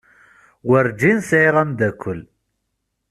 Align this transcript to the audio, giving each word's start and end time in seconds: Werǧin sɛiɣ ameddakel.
Werǧin 0.67 1.19
sɛiɣ 1.27 1.55
ameddakel. 1.61 2.21